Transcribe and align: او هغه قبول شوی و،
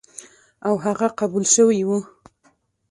او 0.67 0.73
هغه 0.85 1.07
قبول 1.19 1.43
شوی 1.53 1.81
و، 1.87 1.89